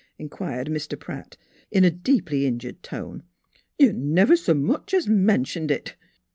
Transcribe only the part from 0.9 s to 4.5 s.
Pratt, in a deeply injured tone." You never s'